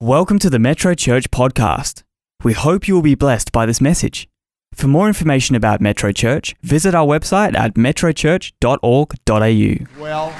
Welcome 0.00 0.38
to 0.38 0.48
the 0.48 0.60
Metro 0.60 0.94
Church 0.94 1.28
podcast. 1.32 2.04
We 2.44 2.52
hope 2.52 2.86
you 2.86 2.94
will 2.94 3.02
be 3.02 3.16
blessed 3.16 3.50
by 3.50 3.66
this 3.66 3.80
message. 3.80 4.28
For 4.72 4.86
more 4.86 5.08
information 5.08 5.56
about 5.56 5.80
Metro 5.80 6.12
Church, 6.12 6.54
visit 6.62 6.94
our 6.94 7.04
website 7.04 7.56
at 7.56 7.74
metrochurch.org.au. 7.74 10.00
Well, 10.00 10.32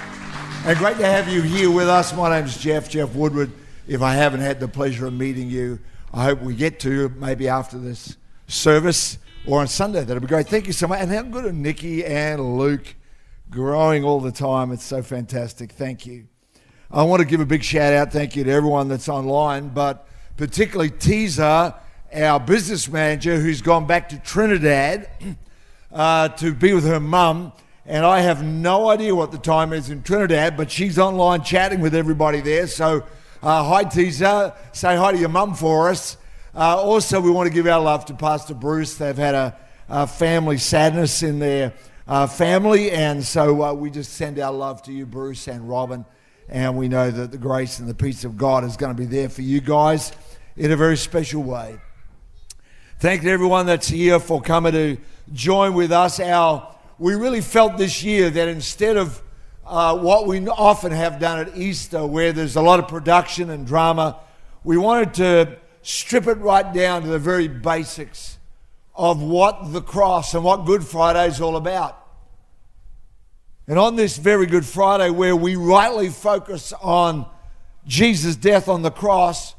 and 0.64 0.78
great 0.78 0.96
to 0.98 1.06
have 1.06 1.28
you 1.28 1.42
here 1.42 1.72
with 1.72 1.88
us. 1.88 2.14
My 2.14 2.38
name's 2.38 2.56
Geoff, 2.56 2.88
Geoff 2.88 3.16
Woodward. 3.16 3.50
If 3.88 4.00
I 4.00 4.14
haven't 4.14 4.42
had 4.42 4.60
the 4.60 4.68
pleasure 4.68 5.06
of 5.06 5.14
meeting 5.14 5.50
you, 5.50 5.80
I 6.14 6.22
hope 6.22 6.40
we 6.40 6.54
get 6.54 6.78
to 6.80 7.08
maybe 7.16 7.48
after 7.48 7.78
this 7.78 8.16
service 8.46 9.18
or 9.44 9.60
on 9.60 9.66
Sunday. 9.66 10.04
That'd 10.04 10.22
be 10.22 10.28
great. 10.28 10.46
Thank 10.46 10.68
you 10.68 10.72
so 10.72 10.86
much. 10.86 11.00
And 11.00 11.10
how 11.10 11.22
good 11.22 11.46
are 11.46 11.52
Nikki 11.52 12.04
and 12.04 12.58
Luke 12.58 12.94
growing 13.50 14.04
all 14.04 14.20
the 14.20 14.30
time? 14.30 14.70
It's 14.70 14.84
so 14.84 15.02
fantastic. 15.02 15.72
Thank 15.72 16.06
you. 16.06 16.28
I 16.90 17.02
want 17.02 17.20
to 17.20 17.26
give 17.26 17.40
a 17.40 17.44
big 17.44 17.62
shout 17.62 17.92
out, 17.92 18.12
thank 18.12 18.34
you 18.34 18.44
to 18.44 18.50
everyone 18.50 18.88
that's 18.88 19.10
online, 19.10 19.68
but 19.68 20.08
particularly 20.38 20.88
Teaser, 20.88 21.74
our 22.14 22.40
business 22.40 22.88
manager, 22.88 23.38
who's 23.38 23.60
gone 23.60 23.86
back 23.86 24.08
to 24.08 24.18
Trinidad 24.20 25.06
uh, 25.92 26.28
to 26.28 26.54
be 26.54 26.72
with 26.72 26.86
her 26.86 26.98
mum. 26.98 27.52
And 27.84 28.06
I 28.06 28.20
have 28.20 28.42
no 28.42 28.88
idea 28.88 29.14
what 29.14 29.32
the 29.32 29.38
time 29.38 29.74
is 29.74 29.90
in 29.90 30.02
Trinidad, 30.02 30.56
but 30.56 30.70
she's 30.70 30.98
online 30.98 31.42
chatting 31.42 31.82
with 31.82 31.94
everybody 31.94 32.40
there. 32.40 32.66
So, 32.66 33.04
uh, 33.42 33.64
hi, 33.64 33.84
Teaser. 33.84 34.54
Say 34.72 34.96
hi 34.96 35.12
to 35.12 35.18
your 35.18 35.28
mum 35.28 35.52
for 35.52 35.90
us. 35.90 36.16
Uh, 36.54 36.80
also, 36.80 37.20
we 37.20 37.30
want 37.30 37.48
to 37.48 37.54
give 37.54 37.66
our 37.66 37.82
love 37.82 38.06
to 38.06 38.14
Pastor 38.14 38.54
Bruce. 38.54 38.94
They've 38.94 39.14
had 39.14 39.34
a, 39.34 39.58
a 39.90 40.06
family 40.06 40.56
sadness 40.56 41.22
in 41.22 41.38
their 41.38 41.74
uh, 42.06 42.26
family, 42.26 42.90
and 42.92 43.22
so 43.22 43.62
uh, 43.62 43.72
we 43.74 43.90
just 43.90 44.14
send 44.14 44.38
our 44.38 44.52
love 44.54 44.82
to 44.84 44.92
you, 44.92 45.04
Bruce 45.04 45.48
and 45.48 45.68
Robin 45.68 46.06
and 46.48 46.76
we 46.76 46.88
know 46.88 47.10
that 47.10 47.30
the 47.30 47.38
grace 47.38 47.78
and 47.78 47.88
the 47.88 47.94
peace 47.94 48.24
of 48.24 48.36
God 48.36 48.64
is 48.64 48.76
going 48.76 48.94
to 48.94 48.98
be 48.98 49.06
there 49.06 49.28
for 49.28 49.42
you 49.42 49.60
guys 49.60 50.12
in 50.56 50.72
a 50.72 50.76
very 50.76 50.96
special 50.96 51.42
way. 51.42 51.78
Thank 53.00 53.22
you 53.22 53.28
to 53.28 53.32
everyone 53.32 53.66
that's 53.66 53.88
here 53.88 54.18
for 54.18 54.40
coming 54.40 54.72
to 54.72 54.96
join 55.32 55.74
with 55.74 55.92
us. 55.92 56.18
Our, 56.18 56.74
we 56.98 57.14
really 57.14 57.42
felt 57.42 57.76
this 57.76 58.02
year 58.02 58.30
that 58.30 58.48
instead 58.48 58.96
of 58.96 59.22
uh, 59.66 59.96
what 59.98 60.26
we 60.26 60.46
often 60.48 60.90
have 60.90 61.20
done 61.20 61.38
at 61.38 61.56
Easter, 61.56 62.06
where 62.06 62.32
there's 62.32 62.56
a 62.56 62.62
lot 62.62 62.78
of 62.80 62.88
production 62.88 63.50
and 63.50 63.66
drama, 63.66 64.18
we 64.64 64.78
wanted 64.78 65.14
to 65.14 65.56
strip 65.82 66.26
it 66.26 66.38
right 66.38 66.72
down 66.72 67.02
to 67.02 67.08
the 67.08 67.18
very 67.18 67.46
basics 67.46 68.38
of 68.94 69.22
what 69.22 69.72
the 69.72 69.82
cross 69.82 70.34
and 70.34 70.42
what 70.42 70.64
Good 70.64 70.84
Friday 70.84 71.26
is 71.28 71.40
all 71.40 71.56
about. 71.56 72.07
And 73.68 73.78
on 73.78 73.96
this 73.96 74.16
very 74.16 74.46
Good 74.46 74.64
Friday, 74.64 75.10
where 75.10 75.36
we 75.36 75.54
rightly 75.54 76.08
focus 76.08 76.72
on 76.80 77.26
Jesus' 77.86 78.34
death 78.34 78.66
on 78.66 78.80
the 78.80 78.90
cross, 78.90 79.54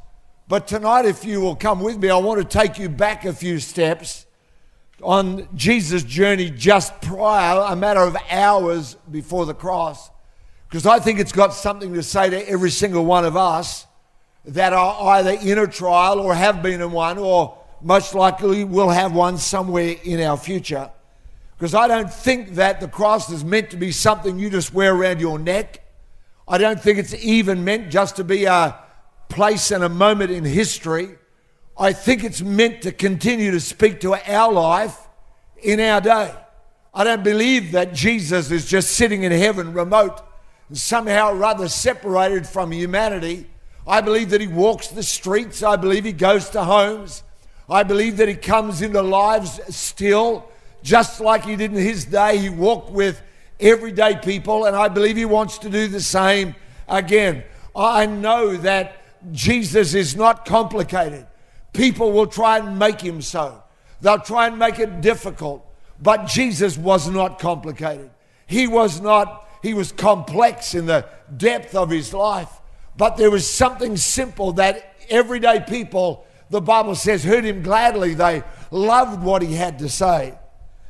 but 0.48 0.66
tonight, 0.66 1.04
if 1.04 1.24
you 1.24 1.40
will 1.40 1.54
come 1.54 1.78
with 1.78 1.96
me, 1.96 2.10
I 2.10 2.16
want 2.16 2.40
to 2.40 2.58
take 2.58 2.76
you 2.76 2.88
back 2.88 3.24
a 3.24 3.32
few 3.32 3.60
steps 3.60 4.26
on 5.00 5.46
Jesus' 5.54 6.02
journey 6.02 6.50
just 6.50 7.00
prior, 7.00 7.60
a 7.68 7.76
matter 7.76 8.00
of 8.00 8.16
hours 8.28 8.96
before 9.08 9.46
the 9.46 9.54
cross, 9.54 10.10
because 10.68 10.86
I 10.86 10.98
think 10.98 11.20
it's 11.20 11.30
got 11.30 11.54
something 11.54 11.94
to 11.94 12.02
say 12.02 12.30
to 12.30 12.48
every 12.48 12.70
single 12.70 13.04
one 13.04 13.24
of 13.24 13.36
us 13.36 13.86
that 14.44 14.72
are 14.72 15.18
either 15.18 15.38
in 15.40 15.56
a 15.56 15.68
trial 15.68 16.18
or 16.18 16.34
have 16.34 16.64
been 16.64 16.80
in 16.80 16.90
one, 16.90 17.16
or 17.16 17.56
most 17.80 18.16
likely 18.16 18.64
will 18.64 18.90
have 18.90 19.14
one 19.14 19.38
somewhere 19.38 19.94
in 20.02 20.20
our 20.20 20.36
future. 20.36 20.90
Because 21.60 21.74
I 21.74 21.88
don't 21.88 22.10
think 22.10 22.54
that 22.54 22.80
the 22.80 22.88
cross 22.88 23.28
is 23.28 23.44
meant 23.44 23.68
to 23.72 23.76
be 23.76 23.92
something 23.92 24.38
you 24.38 24.48
just 24.48 24.72
wear 24.72 24.94
around 24.94 25.20
your 25.20 25.38
neck. 25.38 25.86
I 26.48 26.56
don't 26.56 26.80
think 26.80 26.98
it's 26.98 27.12
even 27.12 27.64
meant 27.64 27.90
just 27.90 28.16
to 28.16 28.24
be 28.24 28.46
a 28.46 28.78
place 29.28 29.70
and 29.70 29.84
a 29.84 29.90
moment 29.90 30.30
in 30.30 30.42
history. 30.42 31.18
I 31.78 31.92
think 31.92 32.24
it's 32.24 32.40
meant 32.40 32.80
to 32.82 32.92
continue 32.92 33.50
to 33.50 33.60
speak 33.60 34.00
to 34.00 34.14
our 34.14 34.50
life 34.50 34.96
in 35.62 35.80
our 35.80 36.00
day. 36.00 36.34
I 36.94 37.04
don't 37.04 37.22
believe 37.22 37.72
that 37.72 37.92
Jesus 37.92 38.50
is 38.50 38.64
just 38.64 38.92
sitting 38.92 39.24
in 39.24 39.30
heaven 39.30 39.74
remote 39.74 40.18
and 40.70 40.78
somehow 40.78 41.34
rather 41.34 41.68
separated 41.68 42.46
from 42.46 42.72
humanity. 42.72 43.50
I 43.86 44.00
believe 44.00 44.30
that 44.30 44.40
he 44.40 44.46
walks 44.48 44.88
the 44.88 45.02
streets. 45.02 45.62
I 45.62 45.76
believe 45.76 46.06
he 46.06 46.12
goes 46.12 46.48
to 46.50 46.64
homes. 46.64 47.22
I 47.68 47.82
believe 47.82 48.16
that 48.16 48.28
he 48.28 48.34
comes 48.34 48.80
into 48.80 49.02
lives 49.02 49.60
still 49.76 50.50
just 50.82 51.20
like 51.20 51.44
he 51.44 51.56
did 51.56 51.72
in 51.72 51.78
his 51.78 52.04
day. 52.04 52.38
He 52.38 52.48
walked 52.48 52.90
with 52.90 53.20
everyday 53.58 54.16
people, 54.16 54.64
and 54.64 54.74
I 54.74 54.88
believe 54.88 55.16
he 55.16 55.24
wants 55.24 55.58
to 55.58 55.70
do 55.70 55.88
the 55.88 56.00
same 56.00 56.54
again. 56.88 57.44
I 57.74 58.06
know 58.06 58.56
that 58.58 58.96
Jesus 59.32 59.94
is 59.94 60.16
not 60.16 60.44
complicated. 60.44 61.26
People 61.72 62.12
will 62.12 62.26
try 62.26 62.58
and 62.58 62.78
make 62.78 63.00
him 63.00 63.22
so, 63.22 63.62
they'll 64.00 64.18
try 64.18 64.46
and 64.46 64.58
make 64.58 64.78
it 64.78 65.00
difficult. 65.00 65.66
But 66.02 66.26
Jesus 66.26 66.78
was 66.78 67.08
not 67.08 67.38
complicated. 67.38 68.10
He 68.46 68.66
was 68.66 69.00
not, 69.00 69.46
he 69.62 69.74
was 69.74 69.92
complex 69.92 70.74
in 70.74 70.86
the 70.86 71.06
depth 71.36 71.74
of 71.74 71.90
his 71.90 72.14
life. 72.14 72.48
But 72.96 73.16
there 73.16 73.30
was 73.30 73.48
something 73.48 73.96
simple 73.96 74.52
that 74.52 74.96
everyday 75.10 75.60
people, 75.60 76.26
the 76.48 76.60
Bible 76.60 76.94
says, 76.94 77.22
heard 77.22 77.44
him 77.44 77.62
gladly. 77.62 78.14
They 78.14 78.42
loved 78.70 79.22
what 79.22 79.42
he 79.42 79.54
had 79.54 79.78
to 79.80 79.88
say. 79.90 80.34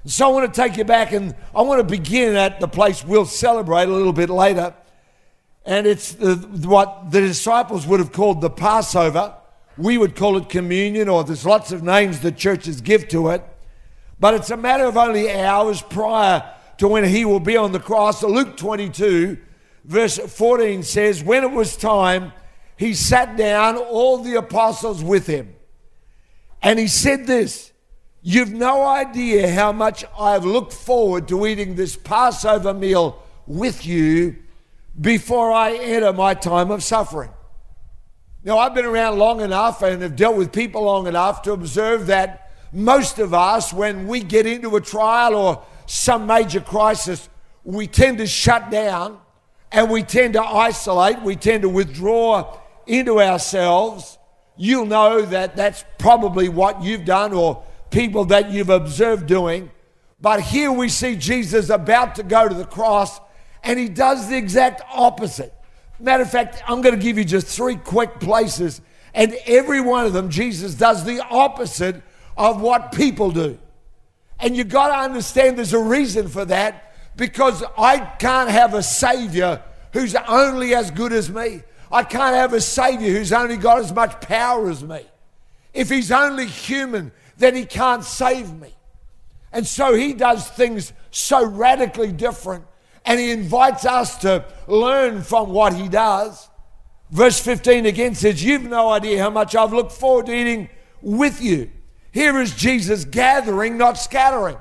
So 0.07 0.29
I 0.29 0.33
want 0.33 0.53
to 0.53 0.61
take 0.61 0.79
you 0.79 0.85
back 0.85 1.13
and 1.13 1.35
I 1.55 1.61
want 1.63 1.81
to 1.81 1.85
begin 1.85 2.35
at 2.35 2.59
the 2.59 2.69
place 2.69 3.05
we'll 3.05 3.27
celebrate 3.27 3.85
a 3.85 3.93
little 3.93 4.15
bit 4.15 4.31
later. 4.31 4.75
And 5.67 5.87
it's 5.87 6.13
the, 6.13 6.37
what 6.67 7.11
the 7.11 7.21
disciples 7.21 7.87
would 7.87 8.01
have 8.01 8.13
called 8.13 8.41
the 8.41 8.49
Passover. 8.49 9.35
We 9.77 9.99
would 9.99 10.17
call 10.17 10.37
it 10.39 10.49
communion, 10.49 11.09
or 11.09 11.23
there's 11.23 11.45
lots 11.45 11.71
of 11.71 11.83
names 11.83 12.21
the 12.21 12.33
churches 12.33 12.81
give 12.81 13.09
to 13.09 13.29
it. 13.29 13.45
But 14.19 14.35
it's 14.35 14.51
a 14.51 14.57
matter 14.57 14.85
of 14.85 14.97
only 14.97 15.31
hours 15.31 15.83
prior 15.83 16.51
to 16.79 16.89
when 16.89 17.05
he 17.05 17.25
will 17.25 17.41
be 17.41 17.57
on 17.57 17.73
the 17.73 17.81
cross. 17.81 18.23
Luke 18.23 18.57
22, 18.57 19.39
verse 19.85 20.19
14 20.19 20.83
says, 20.83 21.23
When 21.23 21.45
it 21.45 21.51
was 21.51 21.77
time, 21.77 22.33
he 22.77 22.95
sat 22.95 23.37
down, 23.37 23.77
all 23.77 24.19
the 24.19 24.37
apostles 24.37 25.05
with 25.05 25.27
him. 25.27 25.55
And 26.63 26.79
he 26.79 26.89
said 26.89 27.27
this 27.27 27.70
You've 28.23 28.53
no 28.53 28.85
idea 28.85 29.51
how 29.51 29.73
much 29.73 30.05
I've 30.19 30.45
looked 30.45 30.75
forward 30.75 31.27
to 31.29 31.47
eating 31.47 31.75
this 31.75 31.97
Passover 31.97 32.75
meal 32.75 33.23
with 33.47 33.87
you 33.87 34.37
before 35.01 35.51
I 35.51 35.75
enter 35.75 36.13
my 36.13 36.35
time 36.35 36.71
of 36.71 36.83
suffering. 36.83 37.31
Now, 38.45 38.59
I've 38.59 38.75
been 38.75 38.85
around 38.85 39.19
long 39.19 39.41
enough 39.41 39.83
and 39.83 40.03
have 40.03 40.17
dealt 40.17 40.37
with 40.37 40.53
people 40.53 40.83
long 40.83 41.07
enough 41.07 41.43
to 41.43 41.53
observe 41.53 42.07
that 42.09 42.51
most 42.73 43.19
of 43.19 43.33
us, 43.33 43.73
when 43.73 44.07
we 44.07 44.21
get 44.21 44.47
into 44.47 44.77
a 44.77 44.81
trial 44.81 45.35
or 45.35 45.63
some 45.87 46.27
major 46.27 46.61
crisis, 46.61 47.29
we 47.65 47.87
tend 47.87 48.19
to 48.19 48.27
shut 48.27 48.71
down 48.71 49.19
and 49.73 49.91
we 49.91 50.03
tend 50.03 50.35
to 50.35 50.43
isolate, 50.43 51.21
we 51.23 51.37
tend 51.37 51.63
to 51.63 51.69
withdraw 51.69 52.59
into 52.87 53.21
ourselves. 53.21 54.19
You'll 54.57 54.87
know 54.87 55.23
that 55.23 55.57
that's 55.57 55.85
probably 55.99 56.49
what 56.49 56.83
you've 56.83 57.05
done 57.05 57.33
or 57.33 57.63
people 57.91 58.27
that 58.27 58.51
you've 58.51 58.71
observed 58.71 59.27
doing. 59.27 59.71
But 60.21 60.41
here 60.41 60.71
we 60.71 60.89
see 60.89 61.17
Jesus 61.17 61.71
about 61.71 62.17
to 62.17 62.23
go 62.23 62.49
to 62.49 62.55
the 62.55 62.65
cross, 62.65 63.21
and 63.63 63.79
he 63.79 63.89
does 63.89 64.29
the 64.29 64.37
exact 64.37 64.83
opposite. 64.93 65.55
Matter 65.99 66.23
of 66.23 66.31
fact, 66.31 66.63
I'm 66.67 66.83
going 66.83 66.95
to 66.95 67.01
give 67.01 67.19
you 67.19 67.25
just 67.25 67.47
three 67.47 67.77
quick 67.77 68.21
places, 68.21 68.81
and 69.15 69.37
every 69.47 69.81
one 69.81 70.07
of 70.07 70.13
them, 70.13 70.31
Jesus 70.31 70.75
does 70.75 71.05
the 71.05 71.25
opposite 71.31 72.03
of 72.37 72.61
what 72.61 72.93
people 72.93 73.31
do. 73.31 73.59
And 74.39 74.57
you 74.57 74.65
got 74.65 74.89
to 74.89 74.95
understand 74.95 75.59
there's 75.59 75.75
a 75.75 75.79
reason 75.79 76.29
for 76.29 76.45
that 76.47 76.95
because 77.17 77.63
I 77.77 77.99
can't 77.99 78.49
have 78.51 78.73
a 78.73 78.83
Savior 78.83 79.63
who's 79.93 80.15
only 80.15 80.75
as 80.75 80.91
good 80.91 81.13
as 81.13 81.29
me. 81.31 81.63
I 81.93 82.05
can't 82.05 82.37
have 82.37 82.55
a 82.55 82.61
Savior 82.61 83.13
who's 83.13 83.33
only 83.33 83.57
got 83.57 83.81
as 83.81 83.93
much 83.93 84.21
power 84.21 84.71
as 84.71 84.83
me. 84.83 85.05
If 85.75 85.91
He's 85.91 86.11
only 86.11 86.47
human, 86.47 87.13
then 87.41 87.57
he 87.57 87.65
can't 87.65 88.05
save 88.05 88.53
me. 88.53 88.75
And 89.53 89.67
so 89.67 89.95
he 89.95 90.13
does 90.13 90.49
things 90.49 90.93
so 91.11 91.45
radically 91.45 92.13
different, 92.13 92.65
and 93.05 93.19
he 93.19 93.33
invites 93.33 93.85
us 93.85 94.19
to 94.19 94.45
learn 94.69 95.23
from 95.23 95.51
what 95.51 95.75
he 95.75 95.89
does. 95.89 96.49
Verse 97.11 97.41
15 97.41 97.87
again 97.87 98.15
says, 98.15 98.45
You've 98.45 98.63
no 98.63 98.91
idea 98.91 99.21
how 99.21 99.31
much 99.31 99.57
I've 99.57 99.73
looked 99.73 99.93
forward 99.93 100.27
to 100.27 100.35
eating 100.35 100.69
with 101.03 101.43
you. 101.43 101.71
Here 102.13 102.41
is 102.41 102.55
Jesus 102.55 103.05
gathering, 103.05 103.77
not 103.77 103.99
scattering. 103.99 104.59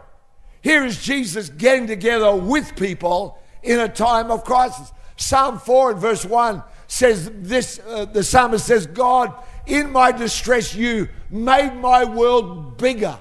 Here 0.62 0.84
is 0.84 1.02
Jesus 1.02 1.50
getting 1.50 1.88
together 1.88 2.36
with 2.36 2.76
people 2.76 3.40
in 3.62 3.80
a 3.80 3.88
time 3.88 4.32
of 4.32 4.44
crisis. 4.44 4.92
Psalm 5.16 5.60
4 5.60 5.92
and 5.92 6.00
verse 6.00 6.26
1 6.26 6.64
says 6.88 7.30
this 7.36 7.80
uh, 7.88 8.06
the 8.06 8.24
psalmist 8.24 8.66
says, 8.66 8.88
God, 8.88 9.34
in 9.70 9.92
my 9.92 10.12
distress, 10.12 10.74
you 10.76 11.08
made 11.30 11.74
my 11.76 12.04
world 12.04 12.78
bigger, 12.78 13.18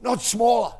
not 0.00 0.22
smaller. 0.22 0.72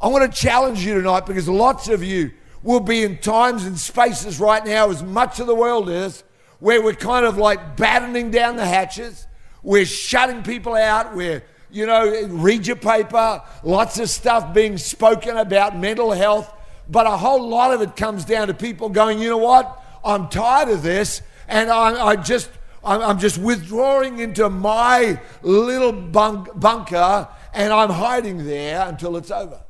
I 0.00 0.08
want 0.08 0.30
to 0.30 0.40
challenge 0.40 0.84
you 0.84 0.94
tonight 0.94 1.26
because 1.26 1.48
lots 1.48 1.88
of 1.88 2.02
you 2.02 2.32
will 2.62 2.80
be 2.80 3.04
in 3.04 3.18
times 3.18 3.64
and 3.64 3.78
spaces 3.78 4.40
right 4.40 4.64
now, 4.64 4.90
as 4.90 5.02
much 5.02 5.38
of 5.38 5.46
the 5.46 5.54
world 5.54 5.88
is, 5.88 6.24
where 6.58 6.82
we're 6.82 6.94
kind 6.94 7.26
of 7.26 7.36
like 7.36 7.76
battening 7.76 8.30
down 8.30 8.56
the 8.56 8.66
hatches. 8.66 9.26
We're 9.62 9.84
shutting 9.84 10.42
people 10.42 10.74
out. 10.74 11.14
We're, 11.14 11.44
you 11.70 11.86
know, 11.86 12.26
read 12.28 12.66
your 12.66 12.76
paper, 12.76 13.42
lots 13.62 13.98
of 13.98 14.08
stuff 14.08 14.54
being 14.54 14.78
spoken 14.78 15.36
about 15.36 15.76
mental 15.78 16.12
health. 16.12 16.52
But 16.88 17.06
a 17.06 17.16
whole 17.16 17.48
lot 17.48 17.72
of 17.72 17.80
it 17.82 17.96
comes 17.96 18.24
down 18.24 18.48
to 18.48 18.54
people 18.54 18.88
going, 18.88 19.18
you 19.18 19.30
know 19.30 19.38
what? 19.38 19.82
I'm 20.04 20.28
tired 20.28 20.68
of 20.68 20.82
this. 20.82 21.22
And 21.48 21.70
I, 21.70 22.08
I 22.08 22.16
just, 22.16 22.50
I'm 22.84 23.18
just 23.18 23.38
withdrawing 23.38 24.18
into 24.18 24.50
my 24.50 25.20
little 25.42 25.92
bunk, 25.92 26.48
bunker 26.58 27.28
and 27.54 27.72
I'm 27.72 27.90
hiding 27.90 28.44
there 28.44 28.86
until 28.86 29.16
it's 29.16 29.30
over. 29.30 29.62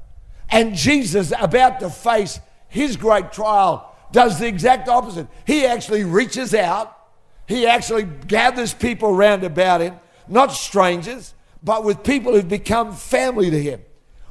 And 0.51 0.75
Jesus, 0.75 1.33
about 1.39 1.81
to 1.81 1.91
face 1.91 2.41
his 2.69 2.97
great 2.97 3.33
trial, 3.33 3.95
does 4.13 4.39
the 4.39 4.47
exact 4.47 4.89
opposite. 4.89 5.27
He 5.47 5.67
actually 5.67 6.05
reaches 6.05 6.55
out, 6.55 6.97
he 7.47 7.67
actually 7.67 8.05
gathers 8.05 8.73
people 8.73 9.15
round 9.15 9.45
about 9.45 9.81
him, 9.81 9.97
not 10.29 10.53
strangers, 10.53 11.35
but 11.63 11.85
with 11.85 12.03
people 12.03 12.33
who've 12.33 12.49
become 12.49 12.93
family 12.95 13.51
to 13.51 13.63
him. 13.63 13.81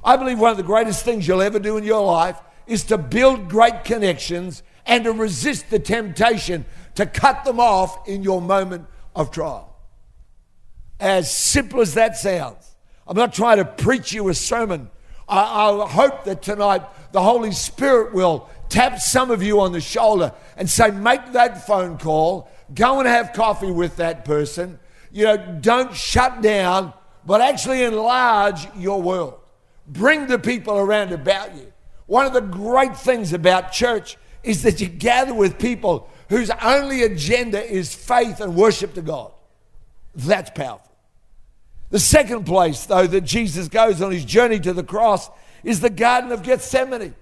I 0.03 0.17
believe 0.17 0.39
one 0.39 0.51
of 0.51 0.57
the 0.57 0.63
greatest 0.63 1.05
things 1.05 1.27
you'll 1.27 1.41
ever 1.41 1.59
do 1.59 1.77
in 1.77 1.83
your 1.83 2.05
life 2.05 2.39
is 2.67 2.83
to 2.85 2.97
build 2.97 3.49
great 3.49 3.83
connections 3.83 4.63
and 4.85 5.03
to 5.03 5.11
resist 5.11 5.69
the 5.69 5.79
temptation 5.79 6.65
to 6.95 7.05
cut 7.05 7.43
them 7.43 7.59
off 7.59 8.07
in 8.07 8.23
your 8.23 8.41
moment 8.41 8.85
of 9.15 9.31
trial. 9.31 9.75
As 10.99 11.35
simple 11.35 11.81
as 11.81 11.95
that 11.95 12.17
sounds, 12.17 12.75
I'm 13.07 13.17
not 13.17 13.33
trying 13.33 13.57
to 13.57 13.65
preach 13.65 14.13
you 14.13 14.29
a 14.29 14.33
sermon. 14.33 14.89
I, 15.27 15.41
I 15.41 15.87
hope 15.87 16.23
that 16.25 16.41
tonight 16.41 16.83
the 17.11 17.21
Holy 17.21 17.51
Spirit 17.51 18.13
will 18.13 18.49
tap 18.69 18.99
some 18.99 19.31
of 19.31 19.43
you 19.43 19.59
on 19.61 19.71
the 19.71 19.81
shoulder 19.81 20.33
and 20.57 20.69
say, 20.69 20.91
make 20.91 21.33
that 21.33 21.65
phone 21.67 21.97
call, 21.97 22.49
go 22.73 22.99
and 22.99 23.07
have 23.07 23.33
coffee 23.33 23.71
with 23.71 23.97
that 23.97 24.25
person. 24.25 24.79
You 25.11 25.25
know, 25.25 25.57
don't 25.61 25.93
shut 25.93 26.41
down, 26.41 26.93
but 27.25 27.41
actually 27.41 27.83
enlarge 27.83 28.67
your 28.75 29.01
world. 29.01 29.39
Bring 29.87 30.27
the 30.27 30.39
people 30.39 30.77
around 30.77 31.11
about 31.11 31.55
you. 31.55 31.71
One 32.05 32.25
of 32.25 32.33
the 32.33 32.41
great 32.41 32.97
things 32.97 33.33
about 33.33 33.71
church 33.71 34.17
is 34.43 34.63
that 34.63 34.81
you 34.81 34.87
gather 34.87 35.33
with 35.33 35.57
people 35.57 36.09
whose 36.29 36.49
only 36.61 37.03
agenda 37.03 37.63
is 37.63 37.93
faith 37.93 38.39
and 38.39 38.55
worship 38.55 38.93
to 38.95 39.01
God. 39.01 39.31
That's 40.15 40.49
powerful. 40.49 40.91
The 41.89 41.99
second 41.99 42.45
place, 42.45 42.85
though, 42.85 43.07
that 43.07 43.21
Jesus 43.21 43.67
goes 43.67 44.01
on 44.01 44.11
his 44.11 44.25
journey 44.25 44.59
to 44.61 44.73
the 44.73 44.83
cross 44.83 45.29
is 45.63 45.79
the 45.79 45.89
Garden 45.89 46.31
of 46.31 46.43
Gethsemane. 46.43 47.15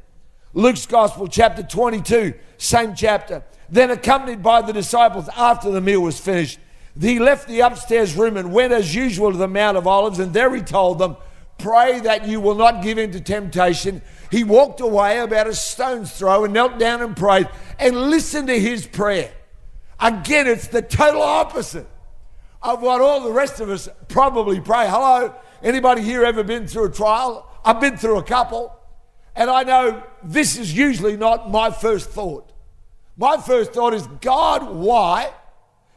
Luke's 0.53 0.85
Gospel, 0.85 1.27
chapter 1.27 1.63
22, 1.63 2.33
same 2.57 2.95
chapter. 2.95 3.43
Then, 3.69 3.91
accompanied 3.91 4.43
by 4.43 4.61
the 4.61 4.73
disciples 4.73 5.29
after 5.35 5.71
the 5.71 5.81
meal 5.81 6.01
was 6.01 6.19
finished, 6.19 6.59
he 6.99 7.19
left 7.19 7.47
the 7.47 7.61
upstairs 7.61 8.15
room 8.15 8.35
and 8.35 8.51
went 8.51 8.73
as 8.73 8.93
usual 8.93 9.31
to 9.31 9.37
the 9.37 9.47
Mount 9.47 9.77
of 9.77 9.87
Olives, 9.87 10.19
and 10.19 10.33
there 10.33 10.53
he 10.53 10.61
told 10.61 10.99
them, 10.99 11.15
Pray 11.57 11.99
that 11.99 12.27
you 12.27 12.41
will 12.41 12.55
not 12.55 12.81
give 12.83 12.97
in 12.97 13.11
to 13.11 13.21
temptation. 13.21 14.01
He 14.31 14.45
walked 14.45 14.79
away 14.79 15.19
about 15.19 15.47
a 15.47 15.53
stone's 15.53 16.11
throw 16.17 16.45
and 16.45 16.53
knelt 16.53 16.79
down 16.79 17.01
and 17.01 17.15
prayed 17.15 17.49
and 17.77 18.09
listened 18.09 18.47
to 18.47 18.57
his 18.57 18.87
prayer. 18.87 19.29
Again, 19.99 20.47
it's 20.47 20.67
the 20.67 20.81
total 20.81 21.21
opposite 21.21 21.87
of 22.63 22.81
what 22.81 23.01
all 23.01 23.21
the 23.21 23.31
rest 23.31 23.59
of 23.59 23.69
us 23.69 23.89
probably 24.07 24.61
pray. 24.61 24.87
Hello, 24.87 25.35
anybody 25.61 26.01
here 26.01 26.23
ever 26.23 26.43
been 26.43 26.65
through 26.65 26.85
a 26.85 26.91
trial? 26.91 27.45
I've 27.65 27.81
been 27.81 27.97
through 27.97 28.19
a 28.19 28.23
couple, 28.23 28.73
and 29.35 29.49
I 29.49 29.63
know 29.63 30.01
this 30.23 30.57
is 30.57 30.75
usually 30.75 31.17
not 31.17 31.51
my 31.51 31.69
first 31.69 32.09
thought. 32.09 32.51
My 33.17 33.37
first 33.37 33.73
thought 33.73 33.93
is, 33.93 34.07
God, 34.21 34.73
why? 34.73 35.31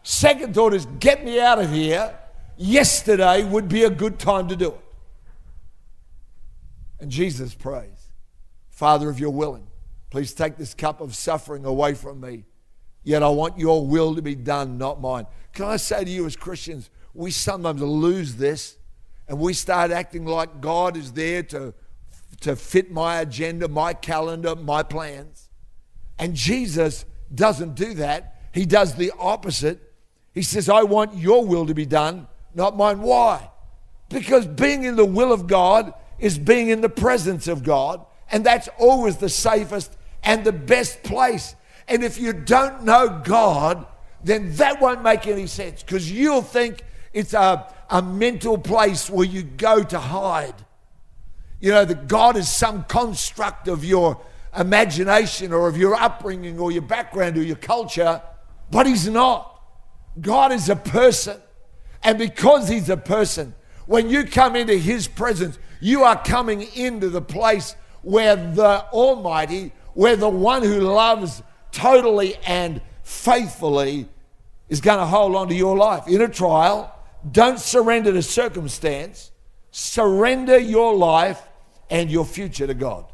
Second 0.02 0.54
thought 0.54 0.74
is, 0.74 0.86
get 0.98 1.24
me 1.24 1.40
out 1.40 1.60
of 1.60 1.70
here. 1.70 2.18
Yesterday 2.56 3.44
would 3.44 3.68
be 3.68 3.84
a 3.84 3.90
good 3.90 4.18
time 4.18 4.48
to 4.48 4.56
do 4.56 4.72
it. 4.72 4.80
And 7.00 7.10
Jesus 7.10 7.54
prays, 7.54 7.93
Father, 8.74 9.08
if 9.08 9.20
you're 9.20 9.30
willing, 9.30 9.68
please 10.10 10.34
take 10.34 10.56
this 10.56 10.74
cup 10.74 11.00
of 11.00 11.14
suffering 11.14 11.64
away 11.64 11.94
from 11.94 12.20
me. 12.20 12.42
Yet 13.04 13.22
I 13.22 13.28
want 13.28 13.56
your 13.56 13.86
will 13.86 14.16
to 14.16 14.22
be 14.22 14.34
done, 14.34 14.78
not 14.78 15.00
mine. 15.00 15.26
Can 15.52 15.66
I 15.66 15.76
say 15.76 16.02
to 16.02 16.10
you, 16.10 16.26
as 16.26 16.34
Christians, 16.34 16.90
we 17.12 17.30
sometimes 17.30 17.80
lose 17.80 18.34
this 18.34 18.76
and 19.28 19.38
we 19.38 19.52
start 19.52 19.92
acting 19.92 20.26
like 20.26 20.60
God 20.60 20.96
is 20.96 21.12
there 21.12 21.44
to, 21.44 21.72
to 22.40 22.56
fit 22.56 22.90
my 22.90 23.20
agenda, 23.20 23.68
my 23.68 23.94
calendar, 23.94 24.56
my 24.56 24.82
plans. 24.82 25.48
And 26.18 26.34
Jesus 26.34 27.04
doesn't 27.32 27.76
do 27.76 27.94
that. 27.94 28.40
He 28.52 28.66
does 28.66 28.96
the 28.96 29.12
opposite. 29.20 29.80
He 30.32 30.42
says, 30.42 30.68
I 30.68 30.82
want 30.82 31.16
your 31.16 31.46
will 31.46 31.66
to 31.66 31.74
be 31.74 31.86
done, 31.86 32.26
not 32.56 32.76
mine. 32.76 33.02
Why? 33.02 33.50
Because 34.08 34.48
being 34.48 34.82
in 34.82 34.96
the 34.96 35.04
will 35.04 35.32
of 35.32 35.46
God 35.46 35.94
is 36.18 36.38
being 36.38 36.70
in 36.70 36.80
the 36.80 36.88
presence 36.88 37.46
of 37.46 37.62
God, 37.62 38.04
and 38.34 38.44
that's 38.44 38.68
always 38.80 39.18
the 39.18 39.28
safest 39.28 39.96
and 40.24 40.42
the 40.42 40.52
best 40.52 41.04
place. 41.04 41.54
And 41.86 42.02
if 42.02 42.18
you 42.18 42.32
don't 42.32 42.82
know 42.82 43.22
God, 43.24 43.86
then 44.24 44.56
that 44.56 44.80
won't 44.80 45.04
make 45.04 45.28
any 45.28 45.46
sense 45.46 45.84
because 45.84 46.10
you'll 46.10 46.42
think 46.42 46.82
it's 47.12 47.32
a, 47.32 47.72
a 47.88 48.02
mental 48.02 48.58
place 48.58 49.08
where 49.08 49.24
you 49.24 49.44
go 49.44 49.84
to 49.84 50.00
hide. 50.00 50.56
You 51.60 51.70
know, 51.70 51.84
that 51.84 52.08
God 52.08 52.36
is 52.36 52.48
some 52.48 52.82
construct 52.82 53.68
of 53.68 53.84
your 53.84 54.20
imagination 54.58 55.52
or 55.52 55.68
of 55.68 55.76
your 55.76 55.94
upbringing 55.94 56.58
or 56.58 56.72
your 56.72 56.82
background 56.82 57.38
or 57.38 57.42
your 57.44 57.54
culture, 57.54 58.20
but 58.68 58.84
He's 58.84 59.08
not. 59.08 59.62
God 60.20 60.50
is 60.50 60.68
a 60.68 60.74
person. 60.74 61.40
And 62.02 62.18
because 62.18 62.68
He's 62.68 62.88
a 62.88 62.96
person, 62.96 63.54
when 63.86 64.10
you 64.10 64.24
come 64.24 64.56
into 64.56 64.76
His 64.76 65.06
presence, 65.06 65.56
you 65.80 66.02
are 66.02 66.20
coming 66.20 66.62
into 66.74 67.10
the 67.10 67.22
place 67.22 67.76
where 68.04 68.36
the 68.36 68.84
Almighty, 68.92 69.72
where 69.94 70.16
the 70.16 70.28
one 70.28 70.62
who 70.62 70.80
loves 70.80 71.42
totally 71.72 72.36
and 72.46 72.80
faithfully 73.02 74.08
is 74.68 74.80
going 74.80 74.98
to 74.98 75.06
hold 75.06 75.34
on 75.34 75.48
to 75.48 75.54
your 75.54 75.76
life. 75.76 76.06
In 76.06 76.20
a 76.20 76.28
trial, 76.28 76.94
don't 77.30 77.58
surrender 77.58 78.12
to 78.12 78.22
circumstance, 78.22 79.30
surrender 79.70 80.58
your 80.58 80.94
life 80.94 81.40
and 81.90 82.10
your 82.10 82.24
future 82.24 82.66
to 82.66 82.74
God. 82.74 83.06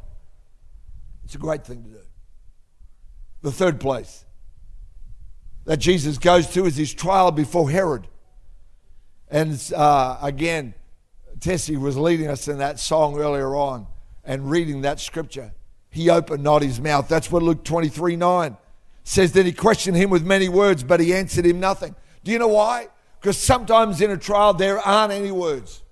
It's 1.25 1.35
a 1.35 1.39
great 1.39 1.65
thing 1.65 1.83
to 1.85 1.89
do. 1.89 1.97
The 3.43 3.53
third 3.53 3.81
place 3.81 4.25
that 5.65 5.79
Jesus 5.79 6.19
goes 6.19 6.49
to 6.49 6.67
is 6.67 6.77
his 6.77 6.93
trial 6.93 7.31
before 7.31 7.71
Herod. 7.71 8.09
And 9.31 9.61
uh, 9.75 10.19
again, 10.21 10.75
Tessie 11.39 11.77
was 11.77 11.97
leading 11.97 12.27
us 12.27 12.49
in 12.49 12.59
that 12.59 12.81
song 12.81 13.19
earlier 13.19 13.55
on 13.55 13.87
and 14.25 14.51
reading 14.51 14.83
that 14.83 15.01
scripture. 15.01 15.53
He 15.91 16.09
opened 16.09 16.43
not 16.43 16.63
his 16.63 16.81
mouth. 16.81 17.09
That's 17.09 17.31
what 17.31 17.43
Luke 17.43 17.65
23 17.65 18.17
9 18.17 18.57
says. 19.03 19.33
That 19.33 19.47
he 19.47 19.53
questioned 19.53 19.97
him 19.97 20.11
with 20.11 20.25
many 20.25 20.49
words, 20.49 20.83
but 20.83 21.01
he 21.01 21.15
answered 21.15 21.47
him 21.47 21.61
nothing. 21.61 21.95
Do 22.23 22.31
you 22.31 22.39
know 22.39 22.49
why? 22.49 22.89
Because 23.21 23.37
sometimes 23.37 24.01
in 24.01 24.11
a 24.11 24.17
trial 24.17 24.55
there 24.55 24.79
aren't 24.79 25.13
any 25.13 25.31
words 25.31 25.83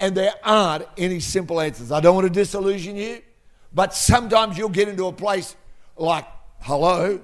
and 0.00 0.16
there 0.16 0.34
aren't 0.42 0.86
any 0.96 1.20
simple 1.20 1.60
answers. 1.60 1.92
I 1.92 2.00
don't 2.00 2.14
want 2.14 2.26
to 2.26 2.32
disillusion 2.32 2.96
you, 2.96 3.22
but 3.72 3.94
sometimes 3.94 4.58
you'll 4.58 4.68
get 4.68 4.88
into 4.88 5.06
a 5.06 5.12
place 5.12 5.54
like, 5.96 6.26
hello, 6.60 7.20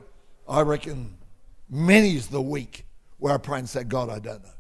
I 0.49 0.61
reckon 0.61 1.17
many 1.69 2.15
is 2.15 2.29
the 2.29 2.41
week 2.41 2.85
where 3.19 3.35
I 3.35 3.39
pray 3.39 3.59
and 3.59 3.69
say, 3.69 3.85
God, 3.85 4.11
I 4.11 4.19
don't 4.19 4.43
know. 4.43 4.51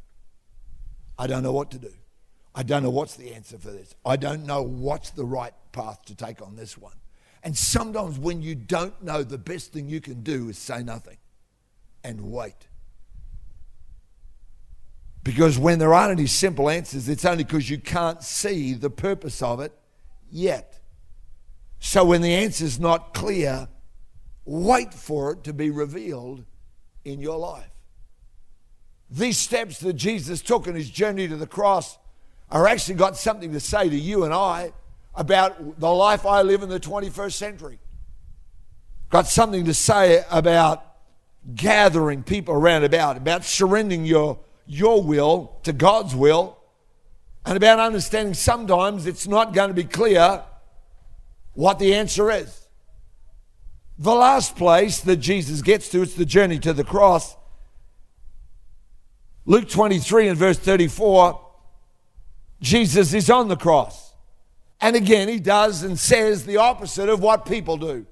I 1.18 1.26
don't 1.26 1.42
know 1.42 1.52
what 1.52 1.70
to 1.72 1.78
do. 1.78 1.92
I 2.54 2.62
don't 2.62 2.82
know 2.82 2.90
what's 2.90 3.14
the 3.14 3.34
answer 3.34 3.56
for 3.56 3.70
this. 3.70 3.94
I 4.04 4.16
don't 4.16 4.46
know 4.46 4.62
what's 4.62 5.10
the 5.10 5.24
right 5.24 5.52
path 5.78 6.04
to 6.06 6.14
take 6.14 6.42
on 6.42 6.56
this 6.56 6.76
one. 6.76 6.96
And 7.42 7.56
sometimes 7.56 8.18
when 8.18 8.42
you 8.42 8.54
don't 8.54 9.00
know, 9.02 9.22
the 9.22 9.38
best 9.38 9.72
thing 9.72 9.88
you 9.88 10.00
can 10.00 10.22
do 10.22 10.48
is 10.48 10.58
say 10.58 10.82
nothing 10.82 11.18
and 12.02 12.32
wait. 12.32 12.66
Because 15.22 15.58
when 15.58 15.78
there 15.78 15.94
aren't 15.94 16.18
any 16.18 16.26
simple 16.26 16.68
answers, 16.68 17.08
it's 17.08 17.24
only 17.24 17.44
because 17.44 17.70
you 17.70 17.78
can't 17.78 18.22
see 18.22 18.74
the 18.74 18.90
purpose 18.90 19.42
of 19.42 19.60
it 19.60 19.72
yet. 20.30 20.80
So 21.78 22.04
when 22.04 22.22
the 22.22 22.34
answer's 22.34 22.80
not 22.80 23.14
clear, 23.14 23.68
wait 24.44 24.92
for 24.92 25.32
it 25.32 25.44
to 25.44 25.52
be 25.52 25.70
revealed 25.70 26.44
in 27.04 27.20
your 27.20 27.38
life. 27.38 27.70
These 29.10 29.38
steps 29.38 29.78
that 29.80 29.94
Jesus 29.94 30.42
took 30.42 30.66
in 30.66 30.74
his 30.74 30.90
journey 30.90 31.28
to 31.28 31.36
the 31.36 31.46
cross 31.46 31.98
are 32.50 32.66
actually 32.66 32.96
got 32.96 33.16
something 33.16 33.52
to 33.52 33.60
say 33.60 33.88
to 33.88 33.96
you 33.96 34.24
and 34.24 34.34
I 34.34 34.72
about 35.18 35.80
the 35.80 35.92
life 35.92 36.24
I 36.24 36.42
live 36.42 36.62
in 36.62 36.68
the 36.68 36.78
21st 36.78 37.32
century. 37.32 37.78
Got 39.10 39.26
something 39.26 39.64
to 39.64 39.74
say 39.74 40.24
about 40.30 40.84
gathering 41.54 42.22
people 42.22 42.54
around 42.54 42.84
about, 42.84 43.16
about 43.16 43.44
surrendering 43.44 44.04
your, 44.04 44.38
your 44.66 45.02
will 45.02 45.58
to 45.64 45.72
God's 45.72 46.14
will, 46.14 46.56
and 47.44 47.56
about 47.56 47.80
understanding 47.80 48.32
sometimes 48.32 49.06
it's 49.06 49.26
not 49.26 49.52
going 49.52 49.68
to 49.68 49.74
be 49.74 49.84
clear 49.84 50.44
what 51.54 51.78
the 51.78 51.94
answer 51.94 52.30
is. 52.30 52.68
The 53.98 54.14
last 54.14 54.54
place 54.54 55.00
that 55.00 55.16
Jesus 55.16 55.62
gets 55.62 55.88
to, 55.88 56.02
it's 56.02 56.14
the 56.14 56.24
journey 56.24 56.60
to 56.60 56.72
the 56.72 56.84
cross, 56.84 57.34
Luke 59.46 59.68
23 59.68 60.28
and 60.28 60.36
verse 60.38 60.58
34, 60.58 61.40
Jesus 62.60 63.14
is 63.14 63.30
on 63.30 63.48
the 63.48 63.56
cross. 63.56 64.07
And 64.80 64.94
again, 64.94 65.28
he 65.28 65.40
does 65.40 65.82
and 65.82 65.98
says 65.98 66.46
the 66.46 66.58
opposite 66.58 67.08
of 67.08 67.20
what 67.20 67.46
people 67.46 67.76
do. 67.76 68.06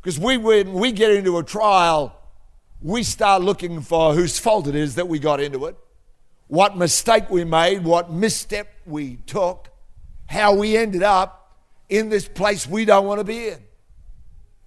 Because 0.00 0.18
we, 0.18 0.36
when 0.36 0.72
we 0.72 0.92
get 0.92 1.10
into 1.10 1.38
a 1.38 1.42
trial, 1.42 2.16
we 2.82 3.02
start 3.02 3.42
looking 3.42 3.80
for 3.80 4.14
whose 4.14 4.38
fault 4.38 4.66
it 4.66 4.74
is 4.74 4.94
that 4.94 5.08
we 5.08 5.18
got 5.18 5.40
into 5.40 5.66
it, 5.66 5.76
what 6.48 6.76
mistake 6.76 7.30
we 7.30 7.44
made, 7.44 7.84
what 7.84 8.10
misstep 8.10 8.68
we 8.86 9.16
took, 9.26 9.68
how 10.26 10.54
we 10.54 10.76
ended 10.76 11.02
up 11.02 11.58
in 11.88 12.08
this 12.08 12.26
place 12.26 12.66
we 12.66 12.84
don't 12.84 13.06
want 13.06 13.18
to 13.18 13.24
be 13.24 13.48
in. 13.48 13.58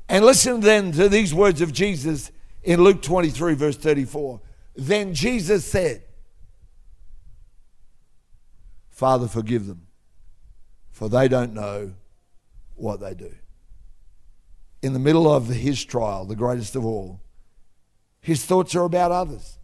And 0.10 0.26
listen 0.26 0.60
then 0.60 0.92
to 0.94 1.10
these 1.10 1.34
words 1.34 1.62
of 1.62 1.72
Jesus 1.72 2.32
in 2.64 2.84
Luke 2.84 3.02
23, 3.02 3.56
verse 3.56 3.78
34. 3.78 4.40
Then 4.76 5.14
Jesus 5.14 5.66
said, 5.66 6.04
Father, 8.90 9.28
forgive 9.28 9.66
them, 9.66 9.83
for 10.94 11.10
they 11.10 11.28
don't 11.28 11.54
know 11.54 11.92
what 12.76 13.02
they 13.02 13.16
do. 13.16 13.34
In 14.82 14.94
the 14.94 15.00
middle 15.00 15.30
of 15.30 15.48
his 15.48 15.84
trial, 15.84 16.24
the 16.24 16.36
greatest 16.36 16.76
of 16.76 16.86
all, 16.86 17.20
his 18.22 18.46
thoughts 18.46 18.76
are 18.76 18.84
about 18.84 19.12
others. 19.12 19.58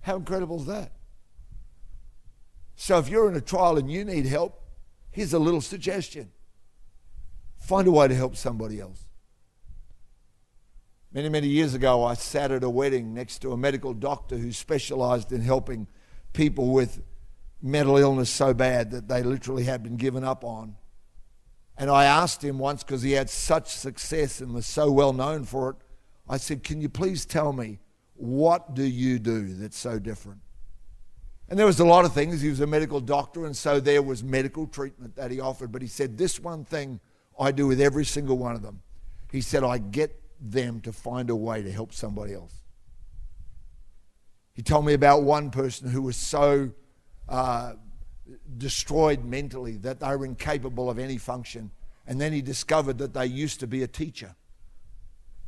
How 0.00 0.16
incredible 0.16 0.60
is 0.60 0.66
that? 0.66 0.92
So 2.74 2.98
if 2.98 3.08
you're 3.08 3.28
in 3.28 3.36
a 3.36 3.40
trial 3.40 3.76
and 3.76 3.92
you 3.92 4.04
need 4.04 4.26
help, 4.26 4.60
here's 5.10 5.34
a 5.34 5.38
little 5.38 5.60
suggestion 5.60 6.32
find 7.58 7.86
a 7.86 7.90
way 7.90 8.08
to 8.08 8.14
help 8.14 8.36
somebody 8.36 8.78
else. 8.80 9.08
Many, 11.12 11.28
many 11.28 11.48
years 11.48 11.74
ago, 11.74 12.04
I 12.04 12.14
sat 12.14 12.50
at 12.50 12.64
a 12.64 12.68
wedding 12.68 13.14
next 13.14 13.38
to 13.40 13.52
a 13.52 13.56
medical 13.56 13.94
doctor 13.94 14.36
who 14.36 14.52
specialized 14.52 15.32
in 15.32 15.40
helping 15.40 15.86
people 16.32 16.72
with 16.72 17.02
mental 17.64 17.96
illness 17.96 18.28
so 18.28 18.52
bad 18.52 18.90
that 18.90 19.08
they 19.08 19.22
literally 19.22 19.64
had 19.64 19.82
been 19.82 19.96
given 19.96 20.22
up 20.22 20.44
on. 20.44 20.76
And 21.76 21.90
I 21.90 22.04
asked 22.04 22.44
him 22.44 22.58
once, 22.58 22.84
because 22.84 23.02
he 23.02 23.12
had 23.12 23.30
such 23.30 23.68
success 23.68 24.40
and 24.40 24.54
was 24.54 24.66
so 24.66 24.92
well 24.92 25.12
known 25.12 25.44
for 25.44 25.70
it, 25.70 25.76
I 26.28 26.36
said, 26.36 26.62
Can 26.62 26.80
you 26.80 26.88
please 26.88 27.26
tell 27.26 27.52
me, 27.52 27.80
what 28.14 28.74
do 28.74 28.84
you 28.84 29.18
do 29.18 29.54
that's 29.54 29.78
so 29.78 29.98
different? 29.98 30.40
And 31.48 31.58
there 31.58 31.66
was 31.66 31.80
a 31.80 31.84
lot 31.84 32.04
of 32.04 32.12
things. 32.12 32.40
He 32.40 32.48
was 32.48 32.60
a 32.60 32.66
medical 32.66 33.00
doctor, 33.00 33.44
and 33.44 33.56
so 33.56 33.80
there 33.80 34.02
was 34.02 34.22
medical 34.22 34.66
treatment 34.66 35.16
that 35.16 35.30
he 35.30 35.40
offered. 35.40 35.72
But 35.72 35.82
he 35.82 35.88
said, 35.88 36.16
This 36.16 36.38
one 36.38 36.64
thing 36.64 37.00
I 37.40 37.50
do 37.50 37.66
with 37.66 37.80
every 37.80 38.04
single 38.04 38.36
one 38.36 38.54
of 38.54 38.62
them. 38.62 38.82
He 39.32 39.40
said, 39.40 39.64
I 39.64 39.78
get 39.78 40.20
them 40.38 40.80
to 40.82 40.92
find 40.92 41.30
a 41.30 41.36
way 41.36 41.62
to 41.62 41.72
help 41.72 41.92
somebody 41.92 42.34
else. 42.34 42.60
He 44.54 44.62
told 44.62 44.86
me 44.86 44.92
about 44.92 45.22
one 45.24 45.50
person 45.50 45.88
who 45.88 46.02
was 46.02 46.16
so 46.16 46.70
uh, 47.28 47.74
destroyed 48.58 49.24
mentally 49.24 49.76
that 49.78 50.00
they 50.00 50.16
were 50.16 50.24
incapable 50.24 50.90
of 50.90 50.98
any 50.98 51.18
function. 51.18 51.70
And 52.06 52.20
then 52.20 52.32
he 52.32 52.42
discovered 52.42 52.98
that 52.98 53.14
they 53.14 53.26
used 53.26 53.60
to 53.60 53.66
be 53.66 53.82
a 53.82 53.86
teacher. 53.88 54.34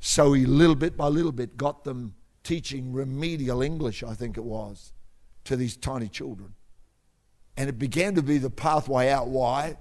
So 0.01 0.33
he, 0.33 0.47
little 0.47 0.75
bit 0.75 0.97
by 0.97 1.09
little 1.09 1.33
bit, 1.33 1.57
got 1.57 1.85
them 1.85 2.15
teaching 2.43 2.93
remedial 2.93 3.63
English, 3.63 4.03
I 4.03 4.15
think 4.15 4.37
it 4.37 4.45
was, 4.45 4.93
to 5.45 5.57
these 5.57 5.77
tiny 5.77 6.09
children. 6.09 6.55
And 7.57 7.69
it 7.69 7.79
began 7.79 8.15
to 8.15 8.23
be 8.23 8.39
the 8.39 8.51
pathway 8.51 9.09
out. 9.09 9.29
Why? 9.29 9.79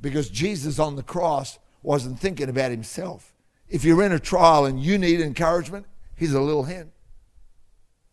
Because 0.00 0.28
Jesus 0.28 0.78
on 0.78 0.96
the 0.96 1.02
cross 1.02 1.58
wasn't 1.82 2.20
thinking 2.20 2.48
about 2.48 2.70
himself. 2.70 3.34
If 3.68 3.84
you're 3.84 4.02
in 4.02 4.12
a 4.12 4.18
trial 4.18 4.66
and 4.66 4.80
you 4.80 4.98
need 4.98 5.20
encouragement, 5.20 5.86
here's 6.14 6.32
a 6.32 6.40
little 6.40 6.64
hint. 6.64 6.90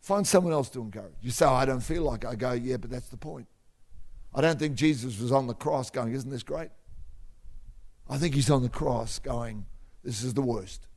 Find 0.07 0.25
someone 0.25 0.53
else 0.53 0.69
to 0.69 0.79
encourage. 0.79 1.15
You 1.21 1.31
say, 1.31 1.45
oh, 1.45 1.53
I 1.53 1.65
don't 1.65 1.81
feel 1.81 2.01
like 2.03 2.23
I 2.23 2.35
go, 2.35 2.53
yeah, 2.53 2.77
but 2.77 2.89
that's 2.89 3.09
the 3.09 3.17
point. 3.17 3.45
I 4.33 4.39
don't 4.39 4.57
think 4.57 4.75
Jesus 4.75 5.19
was 5.19 5.33
on 5.33 5.47
the 5.47 5.53
cross 5.53 5.89
going, 5.89 6.13
isn't 6.13 6.29
this 6.29 6.43
great? 6.43 6.69
I 8.09 8.17
think 8.17 8.33
he's 8.33 8.49
on 8.49 8.63
the 8.63 8.69
cross 8.69 9.19
going, 9.19 9.65
this 10.05 10.23
is 10.23 10.33
the 10.33 10.41
worst. 10.41 10.87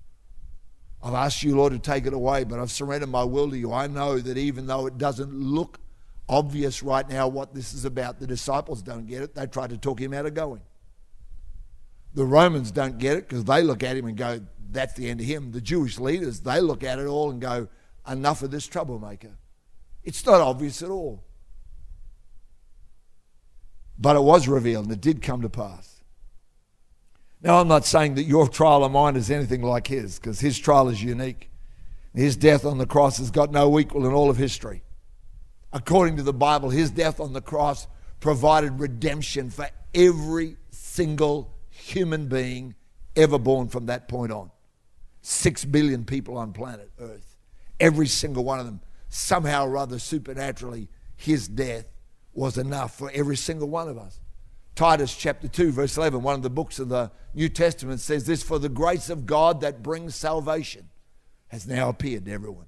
I've 1.02 1.14
asked 1.14 1.42
you, 1.42 1.56
Lord, 1.56 1.72
to 1.72 1.80
take 1.80 2.06
it 2.06 2.14
away, 2.14 2.44
but 2.44 2.60
I've 2.60 2.70
surrendered 2.70 3.08
my 3.08 3.24
will 3.24 3.50
to 3.50 3.58
you. 3.58 3.72
I 3.72 3.88
know 3.88 4.20
that 4.20 4.38
even 4.38 4.68
though 4.68 4.86
it 4.86 4.96
doesn't 4.96 5.34
look 5.34 5.80
obvious 6.28 6.80
right 6.80 7.08
now 7.08 7.26
what 7.26 7.52
this 7.52 7.74
is 7.74 7.84
about, 7.84 8.20
the 8.20 8.28
disciples 8.28 8.80
don't 8.80 9.08
get 9.08 9.22
it. 9.22 9.34
They 9.34 9.48
try 9.48 9.66
to 9.66 9.76
talk 9.76 10.00
him 10.00 10.14
out 10.14 10.26
of 10.26 10.34
going. 10.34 10.62
The 12.14 12.24
Romans 12.24 12.70
don't 12.70 12.98
get 12.98 13.16
it 13.16 13.28
because 13.28 13.42
they 13.42 13.64
look 13.64 13.82
at 13.82 13.96
him 13.96 14.06
and 14.06 14.16
go, 14.16 14.40
that's 14.70 14.94
the 14.94 15.10
end 15.10 15.18
of 15.18 15.26
him. 15.26 15.50
The 15.50 15.60
Jewish 15.60 15.98
leaders, 15.98 16.42
they 16.42 16.60
look 16.60 16.84
at 16.84 17.00
it 17.00 17.06
all 17.06 17.32
and 17.32 17.40
go, 17.40 17.66
enough 18.08 18.42
of 18.42 18.50
this 18.50 18.66
troublemaker. 18.66 19.36
It's 20.02 20.24
not 20.24 20.40
obvious 20.40 20.82
at 20.82 20.90
all. 20.90 21.24
But 23.98 24.16
it 24.16 24.22
was 24.22 24.48
revealed 24.48 24.86
and 24.86 24.92
it 24.94 25.00
did 25.00 25.20
come 25.22 25.42
to 25.42 25.48
pass. 25.48 26.02
Now, 27.42 27.60
I'm 27.60 27.68
not 27.68 27.86
saying 27.86 28.16
that 28.16 28.24
your 28.24 28.48
trial 28.48 28.84
of 28.84 28.92
mine 28.92 29.16
is 29.16 29.30
anything 29.30 29.62
like 29.62 29.86
his, 29.86 30.18
because 30.18 30.40
his 30.40 30.58
trial 30.58 30.88
is 30.88 31.02
unique. 31.02 31.50
His 32.14 32.36
death 32.36 32.64
on 32.64 32.78
the 32.78 32.86
cross 32.86 33.18
has 33.18 33.30
got 33.30 33.50
no 33.50 33.78
equal 33.78 34.06
in 34.06 34.12
all 34.12 34.28
of 34.28 34.36
history. 34.36 34.82
According 35.72 36.16
to 36.16 36.22
the 36.22 36.32
Bible, 36.32 36.70
his 36.70 36.90
death 36.90 37.20
on 37.20 37.32
the 37.32 37.40
cross 37.40 37.86
provided 38.18 38.78
redemption 38.78 39.48
for 39.48 39.68
every 39.94 40.56
single 40.70 41.54
human 41.70 42.26
being 42.26 42.74
ever 43.16 43.38
born 43.38 43.68
from 43.68 43.86
that 43.86 44.08
point 44.08 44.32
on. 44.32 44.50
Six 45.22 45.64
billion 45.64 46.04
people 46.04 46.36
on 46.36 46.52
planet 46.52 46.90
Earth. 47.00 47.29
Every 47.80 48.06
single 48.06 48.44
one 48.44 48.60
of 48.60 48.66
them, 48.66 48.80
somehow 49.08 49.66
or 49.66 49.78
other, 49.78 49.98
supernaturally, 49.98 50.88
his 51.16 51.48
death 51.48 51.86
was 52.32 52.58
enough 52.58 52.96
for 52.96 53.10
every 53.12 53.36
single 53.36 53.68
one 53.68 53.88
of 53.88 53.98
us. 53.98 54.20
Titus 54.74 55.14
chapter 55.14 55.48
2, 55.48 55.72
verse 55.72 55.96
11, 55.96 56.22
one 56.22 56.34
of 56.34 56.42
the 56.42 56.50
books 56.50 56.78
of 56.78 56.88
the 56.88 57.10
New 57.34 57.48
Testament 57.48 58.00
says 58.00 58.26
this 58.26 58.42
For 58.42 58.58
the 58.58 58.68
grace 58.68 59.10
of 59.10 59.26
God 59.26 59.60
that 59.62 59.82
brings 59.82 60.14
salvation 60.14 60.88
has 61.48 61.66
now 61.66 61.88
appeared 61.88 62.24
to 62.26 62.32
everyone. 62.32 62.66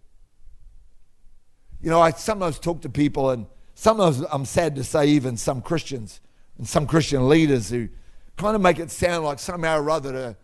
You 1.81 1.91
know, 1.91 2.01
I 2.01 2.11
sometimes 2.11 2.59
talk 2.59 2.83
to 2.83 2.89
people, 2.89 3.31
and 3.31 3.47
sometimes 3.75 4.23
I'm 4.31 4.45
sad 4.45 4.75
to 4.77 4.85
say, 4.85 5.07
even 5.07 5.37
some 5.37 5.63
Christians 5.63 6.21
and 6.59 6.67
some 6.67 6.87
Christian 6.87 7.29
leaders 7.29 7.71
who 7.71 7.89
kind 8.37 8.57
of 8.57 8.63
make 8.63 8.79
it 8.79 8.91
sound 8.91 9.25
like 9.25 9.39
somehow 9.39 9.79
or 9.79 9.91
other 9.91 10.13
to 10.13 10.37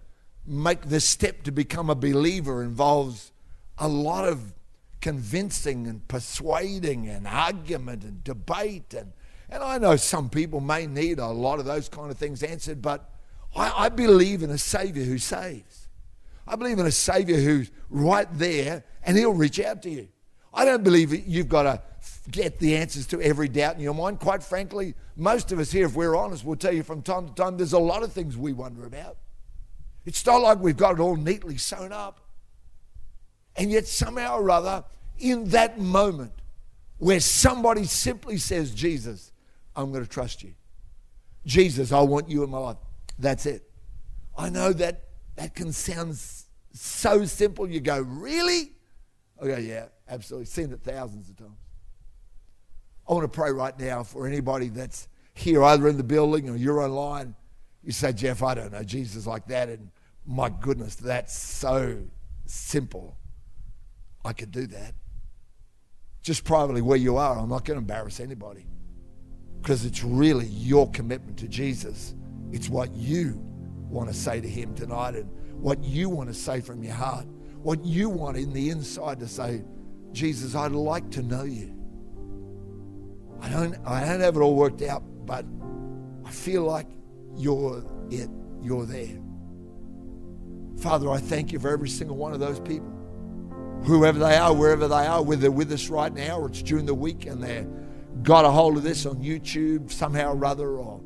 make 0.46 0.82
this 0.82 1.08
step 1.08 1.42
to 1.44 1.52
become 1.52 1.90
a 1.90 1.94
believer 1.94 2.62
involves 2.62 3.32
a 3.76 3.88
lot 3.88 4.26
of 4.26 4.54
convincing 5.00 5.86
and 5.86 6.06
persuading 6.08 7.08
and 7.08 7.26
argument 7.26 8.02
and 8.04 8.24
debate 8.24 8.94
and 8.94 9.12
and 9.50 9.62
I 9.62 9.78
know 9.78 9.96
some 9.96 10.28
people 10.28 10.60
may 10.60 10.86
need 10.86 11.18
a 11.18 11.28
lot 11.28 11.58
of 11.58 11.64
those 11.64 11.88
kind 11.88 12.10
of 12.10 12.18
things 12.18 12.42
answered, 12.42 12.82
but 12.82 13.10
I, 13.56 13.84
I 13.84 13.88
believe 13.88 14.42
in 14.42 14.50
a 14.50 14.58
Savior 14.58 15.04
who 15.04 15.18
saves. 15.18 15.88
I 16.46 16.56
believe 16.56 16.78
in 16.78 16.86
a 16.86 16.90
Savior 16.92 17.36
who's 17.36 17.70
right 17.88 18.28
there 18.32 18.84
and 19.02 19.16
He'll 19.16 19.32
reach 19.32 19.60
out 19.60 19.82
to 19.82 19.90
you. 19.90 20.08
I 20.52 20.64
don't 20.64 20.84
believe 20.84 21.12
you've 21.26 21.48
got 21.48 21.62
to 21.62 21.82
get 22.30 22.58
the 22.58 22.76
answers 22.76 23.06
to 23.08 23.20
every 23.20 23.48
doubt 23.48 23.76
in 23.76 23.80
your 23.80 23.94
mind. 23.94 24.20
Quite 24.20 24.42
frankly, 24.42 24.94
most 25.16 25.52
of 25.52 25.58
us 25.58 25.70
here, 25.70 25.86
if 25.86 25.94
we're 25.94 26.16
honest, 26.16 26.44
will 26.44 26.56
tell 26.56 26.74
you 26.74 26.82
from 26.82 27.02
time 27.02 27.28
to 27.28 27.34
time 27.34 27.56
there's 27.56 27.72
a 27.72 27.78
lot 27.78 28.02
of 28.02 28.12
things 28.12 28.36
we 28.36 28.52
wonder 28.52 28.84
about. 28.86 29.16
It's 30.04 30.24
not 30.24 30.42
like 30.42 30.58
we've 30.58 30.76
got 30.76 30.94
it 30.94 31.00
all 31.00 31.16
neatly 31.16 31.58
sewn 31.58 31.92
up. 31.92 32.20
And 33.58 33.70
yet, 33.70 33.86
somehow 33.86 34.38
or 34.38 34.50
other, 34.50 34.84
in 35.18 35.48
that 35.50 35.78
moment 35.78 36.32
where 36.98 37.20
somebody 37.20 37.84
simply 37.84 38.38
says, 38.38 38.70
Jesus, 38.70 39.32
I'm 39.76 39.92
going 39.92 40.04
to 40.04 40.10
trust 40.10 40.42
you. 40.42 40.54
Jesus, 41.44 41.92
I 41.92 42.00
want 42.00 42.30
you 42.30 42.44
in 42.44 42.50
my 42.50 42.58
life. 42.58 42.76
That's 43.18 43.46
it. 43.46 43.68
I 44.36 44.48
know 44.48 44.72
that 44.72 45.04
that 45.36 45.54
can 45.54 45.72
sound 45.72 46.18
so 46.72 47.24
simple. 47.24 47.68
You 47.68 47.80
go, 47.80 48.00
really? 48.00 48.72
I 49.40 49.46
go, 49.46 49.56
yeah, 49.56 49.86
absolutely. 50.08 50.46
Seen 50.46 50.72
it 50.72 50.80
thousands 50.82 51.28
of 51.28 51.36
times. 51.36 51.58
I 53.08 53.12
want 53.12 53.24
to 53.24 53.36
pray 53.36 53.50
right 53.50 53.78
now 53.78 54.02
for 54.02 54.26
anybody 54.26 54.68
that's 54.68 55.08
here, 55.34 55.64
either 55.64 55.88
in 55.88 55.96
the 55.96 56.04
building 56.04 56.50
or 56.50 56.56
you're 56.56 56.80
online. 56.80 57.34
You 57.82 57.92
say, 57.92 58.12
Geoff, 58.12 58.42
I 58.42 58.54
don't 58.54 58.72
know 58.72 58.82
Jesus 58.82 59.26
like 59.26 59.46
that. 59.46 59.68
And 59.68 59.90
my 60.26 60.50
goodness, 60.50 60.94
that's 60.96 61.36
so 61.36 61.98
simple. 62.44 63.16
I 64.24 64.32
could 64.32 64.50
do 64.50 64.66
that. 64.68 64.94
Just 66.22 66.44
privately 66.44 66.82
where 66.82 66.98
you 66.98 67.16
are, 67.16 67.38
I'm 67.38 67.48
not 67.48 67.64
going 67.64 67.76
to 67.76 67.80
embarrass 67.80 68.20
anybody 68.20 68.66
because 69.62 69.84
it's 69.84 70.04
really 70.04 70.46
your 70.46 70.90
commitment 70.90 71.38
to 71.38 71.48
Jesus. 71.48 72.14
It's 72.52 72.68
what 72.68 72.92
you 72.94 73.40
want 73.88 74.08
to 74.08 74.14
say 74.14 74.40
to 74.40 74.48
Him 74.48 74.74
tonight 74.74 75.14
and 75.14 75.30
what 75.54 75.82
you 75.82 76.08
want 76.08 76.28
to 76.28 76.34
say 76.34 76.60
from 76.60 76.82
your 76.82 76.94
heart, 76.94 77.26
what 77.62 77.84
you 77.84 78.08
want 78.08 78.36
in 78.36 78.52
the 78.52 78.70
inside 78.70 79.20
to 79.20 79.28
say, 79.28 79.62
Jesus, 80.12 80.54
I'd 80.54 80.72
like 80.72 81.10
to 81.12 81.22
know 81.22 81.44
you. 81.44 81.74
I 83.40 83.48
don't, 83.48 83.76
I 83.86 84.04
don't 84.04 84.20
have 84.20 84.36
it 84.36 84.40
all 84.40 84.54
worked 84.54 84.82
out, 84.82 85.02
but 85.26 85.44
I 86.24 86.30
feel 86.30 86.64
like 86.64 86.86
you're 87.36 87.84
it. 88.10 88.28
You're 88.60 88.86
there. 88.86 89.20
Father, 90.78 91.10
I 91.10 91.18
thank 91.18 91.52
you 91.52 91.60
for 91.60 91.68
every 91.68 91.88
single 91.88 92.16
one 92.16 92.32
of 92.32 92.40
those 92.40 92.58
people. 92.60 92.97
Whoever 93.84 94.18
they 94.18 94.36
are, 94.36 94.54
wherever 94.54 94.88
they 94.88 95.06
are, 95.06 95.22
whether 95.22 95.42
they're 95.42 95.50
with 95.50 95.72
us 95.72 95.88
right 95.88 96.12
now 96.12 96.38
or 96.38 96.48
it's 96.48 96.62
during 96.62 96.86
the 96.86 96.94
week 96.94 97.26
and 97.26 97.42
they're 97.42 97.66
got 98.22 98.44
a 98.44 98.50
hold 98.50 98.76
of 98.76 98.82
this 98.82 99.06
on 99.06 99.16
YouTube 99.16 99.90
somehow 99.90 100.32
or 100.32 100.44
other 100.44 100.76
or 100.76 101.00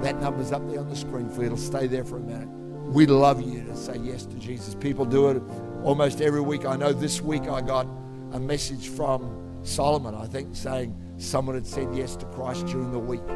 That 0.02 0.20
number's 0.20 0.50
up 0.50 0.66
there 0.68 0.80
on 0.80 0.88
the 0.88 0.96
screen 0.96 1.28
for 1.28 1.40
you. 1.40 1.46
It'll 1.46 1.58
stay 1.58 1.86
there 1.86 2.04
for 2.04 2.16
a 2.16 2.20
minute. 2.20 2.48
We'd 2.94 3.10
love 3.10 3.42
you 3.42 3.64
to 3.64 3.76
say 3.76 3.96
yes 3.96 4.24
to 4.24 4.36
Jesus. 4.36 4.76
People 4.76 5.04
do 5.04 5.28
it 5.30 5.42
almost 5.82 6.20
every 6.20 6.40
week. 6.40 6.64
I 6.64 6.76
know 6.76 6.92
this 6.92 7.20
week 7.20 7.48
I 7.48 7.60
got 7.60 7.88
a 8.30 8.38
message 8.38 8.88
from 8.88 9.58
Solomon, 9.64 10.14
I 10.14 10.26
think, 10.28 10.54
saying, 10.54 10.96
someone 11.18 11.56
had 11.56 11.66
said 11.66 11.88
yes 11.92 12.14
to 12.14 12.26
Christ 12.26 12.66
during 12.66 12.92
the 12.92 13.00
week. 13.00 13.26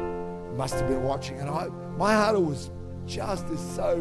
Must 0.55 0.75
have 0.75 0.87
been 0.87 1.03
watching, 1.03 1.41
and 1.41 1.49
I, 1.49 1.67
my 1.97 2.13
heart 2.13 2.39
was 2.39 2.71
just 3.05 3.49
so 3.75 3.99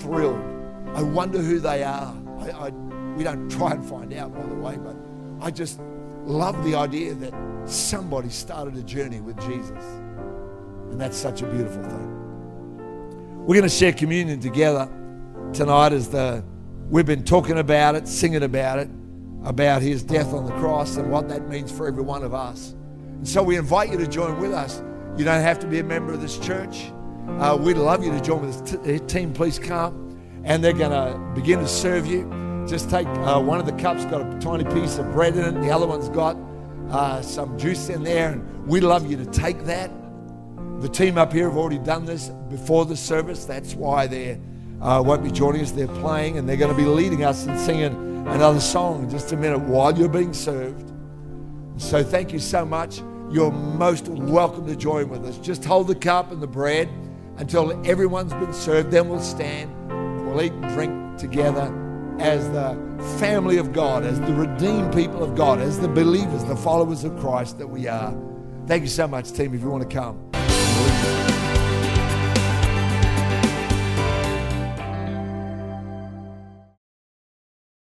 thrilled. 0.00 0.44
I 0.94 1.02
wonder 1.02 1.38
who 1.38 1.58
they 1.58 1.82
are. 1.82 2.14
I, 2.38 2.50
I, 2.50 2.68
we 3.16 3.24
don't 3.24 3.50
try 3.50 3.70
and 3.70 3.82
find 3.82 4.12
out, 4.12 4.34
by 4.34 4.44
the 4.44 4.56
way, 4.56 4.76
but 4.76 4.96
I 5.40 5.50
just 5.50 5.80
love 6.26 6.62
the 6.64 6.74
idea 6.74 7.14
that 7.14 7.32
somebody 7.64 8.28
started 8.28 8.76
a 8.76 8.82
journey 8.82 9.22
with 9.22 9.40
Jesus. 9.40 9.84
And 10.90 11.00
that's 11.00 11.16
such 11.16 11.40
a 11.40 11.46
beautiful 11.46 11.82
thing. 11.82 12.17
We're 13.48 13.54
going 13.54 13.62
to 13.62 13.74
share 13.74 13.94
communion 13.94 14.40
together 14.40 14.90
tonight 15.54 15.94
as 15.94 16.10
the 16.10 16.44
we've 16.90 17.06
been 17.06 17.24
talking 17.24 17.56
about 17.56 17.94
it, 17.94 18.06
singing 18.06 18.42
about 18.42 18.78
it 18.78 18.90
about 19.42 19.80
his 19.80 20.02
death 20.02 20.34
on 20.34 20.44
the 20.44 20.52
cross 20.56 20.98
and 20.98 21.10
what 21.10 21.30
that 21.30 21.48
means 21.48 21.72
for 21.72 21.88
every 21.88 22.02
one 22.02 22.24
of 22.24 22.34
us. 22.34 22.74
And 22.98 23.26
so 23.26 23.42
we 23.42 23.56
invite 23.56 23.90
you 23.90 23.96
to 23.96 24.06
join 24.06 24.38
with 24.38 24.52
us. 24.52 24.82
You 25.16 25.24
don't 25.24 25.40
have 25.40 25.58
to 25.60 25.66
be 25.66 25.78
a 25.78 25.82
member 25.82 26.12
of 26.12 26.20
this 26.20 26.36
church. 26.36 26.92
Uh, 27.38 27.56
we'd 27.58 27.78
love 27.78 28.04
you 28.04 28.10
to 28.10 28.20
join 28.20 28.42
with 28.42 28.84
this 28.84 29.00
t- 29.00 29.06
team. 29.06 29.32
Please 29.32 29.58
come. 29.58 30.20
And 30.44 30.62
they're 30.62 30.74
going 30.74 30.90
to 30.90 31.18
begin 31.34 31.60
to 31.60 31.68
serve 31.68 32.06
you. 32.06 32.66
Just 32.68 32.90
take 32.90 33.06
uh, 33.06 33.40
one 33.40 33.58
of 33.58 33.64
the 33.64 33.72
cups, 33.82 34.04
got 34.04 34.20
a 34.20 34.38
tiny 34.40 34.64
piece 34.64 34.98
of 34.98 35.10
bread 35.12 35.34
in 35.36 35.56
it. 35.56 35.60
The 35.62 35.70
other 35.70 35.86
one's 35.86 36.10
got 36.10 36.36
uh, 36.90 37.22
some 37.22 37.58
juice 37.58 37.88
in 37.88 38.02
there. 38.02 38.32
And 38.32 38.66
we'd 38.66 38.82
love 38.82 39.10
you 39.10 39.16
to 39.16 39.24
take 39.24 39.64
that. 39.64 39.90
The 40.80 40.88
team 40.88 41.18
up 41.18 41.32
here 41.32 41.48
have 41.48 41.58
already 41.58 41.78
done 41.78 42.04
this 42.04 42.28
before 42.48 42.84
the 42.84 42.96
service. 42.96 43.44
That's 43.44 43.74
why 43.74 44.06
they 44.06 44.40
uh, 44.80 45.02
won't 45.04 45.24
be 45.24 45.30
joining 45.32 45.62
us. 45.62 45.72
They're 45.72 45.88
playing 45.88 46.38
and 46.38 46.48
they're 46.48 46.56
going 46.56 46.70
to 46.70 46.80
be 46.80 46.88
leading 46.88 47.24
us 47.24 47.46
and 47.46 47.58
singing 47.58 47.92
another 48.28 48.60
song 48.60 49.02
in 49.02 49.10
just 49.10 49.32
a 49.32 49.36
minute 49.36 49.58
while 49.58 49.96
you're 49.96 50.08
being 50.08 50.32
served. 50.32 50.92
So 51.78 52.04
thank 52.04 52.32
you 52.32 52.38
so 52.38 52.64
much. 52.64 52.98
You're 53.30 53.50
most 53.50 54.06
welcome 54.06 54.66
to 54.66 54.76
join 54.76 55.08
with 55.08 55.24
us. 55.24 55.36
Just 55.38 55.64
hold 55.64 55.88
the 55.88 55.96
cup 55.96 56.30
and 56.30 56.40
the 56.40 56.46
bread 56.46 56.88
until 57.38 57.72
everyone's 57.84 58.32
been 58.34 58.52
served. 58.52 58.92
Then 58.92 59.08
we'll 59.08 59.20
stand. 59.20 59.74
We'll 60.26 60.40
eat 60.42 60.52
and 60.52 60.68
drink 60.74 61.18
together 61.18 61.74
as 62.20 62.48
the 62.50 62.76
family 63.18 63.58
of 63.58 63.72
God, 63.72 64.04
as 64.04 64.20
the 64.20 64.32
redeemed 64.32 64.94
people 64.94 65.24
of 65.24 65.34
God, 65.34 65.60
as 65.60 65.80
the 65.80 65.88
believers, 65.88 66.44
the 66.44 66.56
followers 66.56 67.02
of 67.02 67.18
Christ 67.18 67.58
that 67.58 67.66
we 67.66 67.88
are. 67.88 68.16
Thank 68.68 68.82
you 68.82 68.88
so 68.88 69.08
much, 69.08 69.32
team, 69.32 69.54
if 69.54 69.60
you 69.60 69.70
want 69.70 69.88
to 69.88 69.94
come. 69.94 70.37